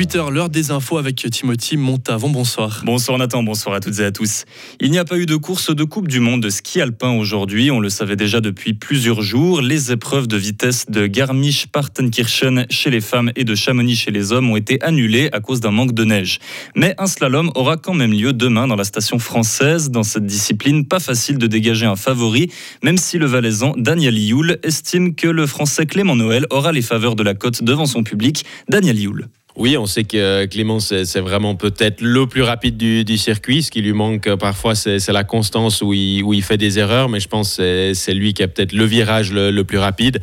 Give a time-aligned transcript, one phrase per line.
[0.00, 2.30] 18h, l'heure des infos avec Timothy Montavon.
[2.30, 2.80] Bonsoir.
[2.86, 4.46] Bonsoir Nathan, bonsoir à toutes et à tous.
[4.80, 7.70] Il n'y a pas eu de course de Coupe du Monde de ski alpin aujourd'hui.
[7.70, 9.60] On le savait déjà depuis plusieurs jours.
[9.60, 14.48] Les épreuves de vitesse de Garmisch-Partenkirchen chez les femmes et de Chamonix chez les hommes
[14.48, 16.38] ont été annulées à cause d'un manque de neige.
[16.74, 19.90] Mais un slalom aura quand même lieu demain dans la station française.
[19.90, 22.50] Dans cette discipline, pas facile de dégager un favori,
[22.82, 27.16] même si le valaisan Daniel Youl estime que le français Clément Noël aura les faveurs
[27.16, 28.46] de la côte devant son public.
[28.66, 29.28] Daniel Youl.
[29.60, 33.62] Oui, on sait que Clément, c'est vraiment peut-être le plus rapide du, circuit.
[33.62, 37.10] Ce qui lui manque euh, parfois, c'est la constance où il, fait des erreurs.
[37.10, 40.22] Mais je pense que c'est lui qui a peut-être le virage le, plus rapide.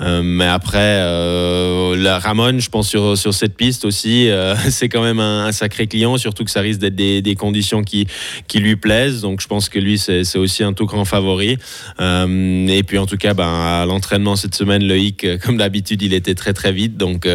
[0.00, 4.30] Euh, mais après, euh, la Ramon, je pense sur, cette piste aussi,
[4.70, 8.06] c'est quand même un, sacré client, surtout que ça risque d'être des, conditions qui,
[8.46, 9.20] qui lui plaisent.
[9.20, 11.58] Donc je pense que lui, c'est aussi un tout grand favori.
[12.00, 16.34] et puis en tout cas, ben, à l'entraînement cette semaine, Loïc, comme d'habitude, il était
[16.34, 16.96] très très vite.
[16.96, 17.28] Donc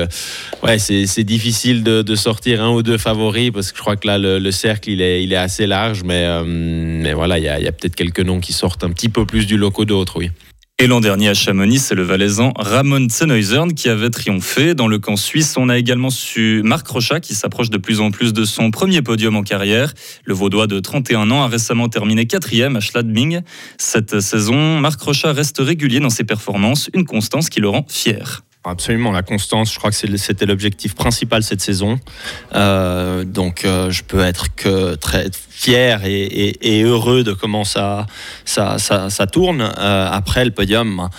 [0.64, 4.18] ouais, c'est difficile de, sortir un ou deux favoris parce que je crois que là,
[4.18, 6.04] le, cercle, il est, assez large.
[6.04, 9.26] Mais, euh, mais voilà, il y a, peut-être quelques noms qui sortent un petit peu
[9.26, 10.30] plus du loco d'autres, oui.
[10.80, 14.74] Et l'an dernier à Chamonix, c'est le Valaisan Ramon Zenhäusern qui avait triomphé.
[14.74, 18.10] Dans le camp suisse, on a également su Marc Rochat qui s'approche de plus en
[18.10, 19.94] plus de son premier podium en carrière.
[20.26, 23.42] Le Vaudois de 31 ans a récemment terminé quatrième à Schladming.
[23.78, 28.44] Cette saison, Marc Rochat reste régulier dans ses performances, une constance qui le rend fier.
[28.66, 32.00] Absolument, la constance, je crois que c'était l'objectif principal cette saison.
[32.56, 38.08] Euh, donc euh, je peux être que très fier et, heureux de comment ça,
[39.32, 39.62] tourne.
[39.62, 41.10] Euh, après le podium,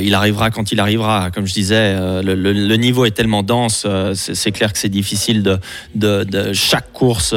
[0.00, 1.30] il arrivera quand il arrivera.
[1.30, 5.58] Comme je disais, le, niveau est tellement dense, c'est clair que c'est difficile
[5.94, 7.32] de, chaque course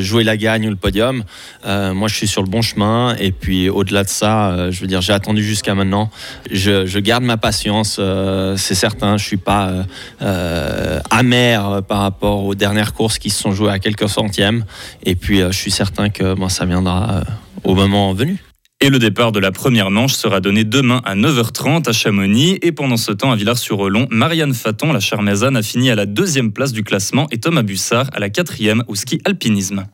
[0.00, 1.24] jouer la gagne ou le podium.
[1.66, 5.02] moi, je suis sur le bon chemin et puis au-delà de ça, je veux dire,
[5.02, 6.10] j'ai attendu jusqu'à maintenant.
[6.50, 8.00] Je, je, garde ma patience.
[8.56, 9.82] c'est certain, je suis pas euh,
[10.22, 14.64] euh, amer par rapport aux dernières courses qui se sont jouées à quelques centièmes.
[15.04, 17.24] Et puis, euh, je suis certain que moi, ça viendra
[17.64, 18.38] au moment venu.
[18.80, 22.58] Et le départ de la première manche sera donné demain à 9h30 à Chamonix.
[22.62, 26.52] Et pendant ce temps, à Villars-sur-Olon, Marianne Faton, la charmezane, a fini à la deuxième
[26.52, 29.84] place du classement et Thomas Bussard à la quatrième au ski alpinisme.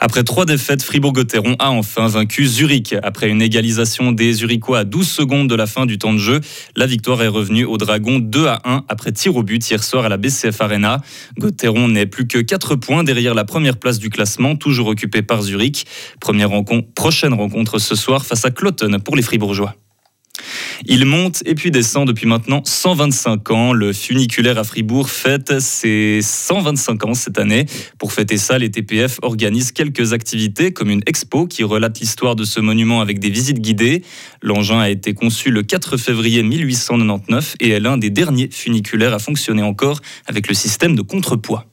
[0.00, 2.94] Après trois défaites, Fribourg-Gotteron a enfin vaincu Zurich.
[3.02, 6.40] Après une égalisation des Zurichois à 12 secondes de la fin du temps de jeu,
[6.76, 10.04] la victoire est revenue au Dragon 2 à 1 après tir au but hier soir
[10.04, 11.00] à la BCF Arena.
[11.38, 15.42] Gotteron n'est plus que 4 points derrière la première place du classement, toujours occupée par
[15.42, 15.86] Zurich.
[16.94, 19.74] Prochaine rencontre ce soir face à Cloton pour les Fribourgeois.
[20.86, 23.72] Il monte et puis descend depuis maintenant 125 ans.
[23.72, 27.66] Le funiculaire à Fribourg fête ses 125 ans cette année.
[27.98, 32.44] Pour fêter ça, les TPF organisent quelques activités comme une expo qui relate l'histoire de
[32.44, 34.02] ce monument avec des visites guidées.
[34.42, 39.18] L'engin a été conçu le 4 février 1899 et est l'un des derniers funiculaires à
[39.18, 41.66] fonctionner encore avec le système de contrepoids.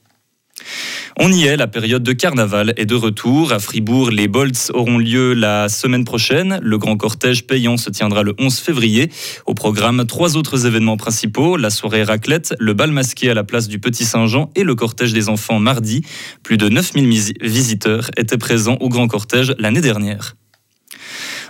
[1.20, 3.52] On y est, la période de carnaval est de retour.
[3.52, 6.60] À Fribourg, les Bolts auront lieu la semaine prochaine.
[6.62, 9.10] Le grand cortège payant se tiendra le 11 février.
[9.44, 13.66] Au programme, trois autres événements principaux, la soirée raclette, le bal masqué à la place
[13.66, 16.02] du Petit Saint-Jean et le cortège des enfants mardi.
[16.44, 20.37] Plus de 9000 visiteurs étaient présents au grand cortège l'année dernière.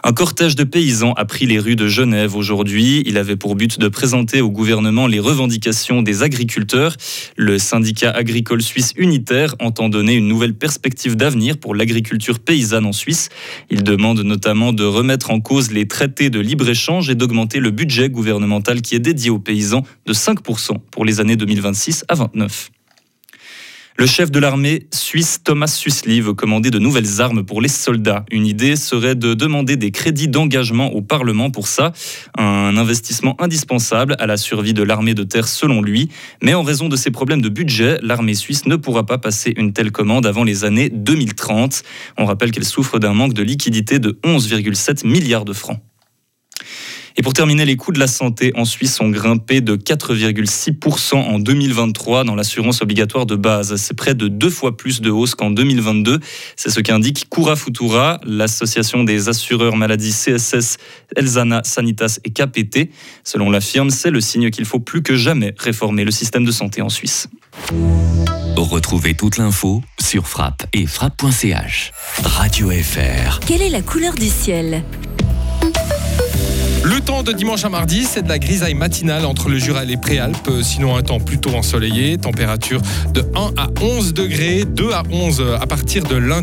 [0.04, 3.02] Un cortège de paysans a pris les rues de Genève aujourd'hui.
[3.06, 6.96] Il avait pour but de présenter au gouvernement les revendications des agriculteurs.
[7.36, 12.92] Le syndicat agricole suisse unitaire entend donner une nouvelle perspective d'avenir pour l'agriculture paysanne en
[12.92, 13.28] Suisse.
[13.70, 18.08] Il demande notamment de remettre en cause les traités de libre-échange et d'augmenter le budget
[18.08, 22.70] gouvernemental qui est dédié aux paysans de 5% pour les années 2026 à 29.
[24.00, 28.24] Le chef de l'armée suisse Thomas Susli veut commander de nouvelles armes pour les soldats.
[28.30, 31.92] Une idée serait de demander des crédits d'engagement au Parlement pour ça,
[32.38, 36.10] un investissement indispensable à la survie de l'armée de terre selon lui.
[36.40, 39.72] Mais en raison de ses problèmes de budget, l'armée suisse ne pourra pas passer une
[39.72, 41.82] telle commande avant les années 2030.
[42.18, 45.80] On rappelle qu'elle souffre d'un manque de liquidité de 11,7 milliards de francs.
[47.18, 51.40] Et pour terminer, les coûts de la santé en Suisse ont grimpé de 4,6% en
[51.40, 53.74] 2023 dans l'assurance obligatoire de base.
[53.74, 56.20] C'est près de deux fois plus de hausse qu'en 2022.
[56.54, 60.76] C'est ce qu'indique Cura Futura, l'association des assureurs maladies CSS,
[61.16, 62.90] Elzana, Sanitas et KPT.
[63.24, 66.52] Selon la firme, c'est le signe qu'il faut plus que jamais réformer le système de
[66.52, 67.26] santé en Suisse.
[68.56, 71.92] Retrouvez toute l'info sur frappe et frappe.ch.
[72.22, 73.40] Radio FR.
[73.40, 74.84] Quelle est la couleur du ciel?
[77.08, 79.96] Temps de dimanche à mardi, c'est de la grisaille matinale entre le Jura et les
[79.96, 82.82] Préalpes, sinon un temps plutôt ensoleillé, température
[83.14, 86.36] de 1 à 11 degrés, 2 à 11 à partir de lundi.